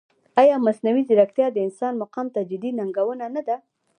ایا 0.41 0.55
مصنوعي 0.65 1.03
ځیرکتیا 1.09 1.47
د 1.51 1.57
انسان 1.67 1.93
مقام 2.03 2.27
ته 2.35 2.39
جدي 2.49 2.71
ننګونه 2.79 3.25
نه 3.35 3.41
ده؟ 3.47 3.57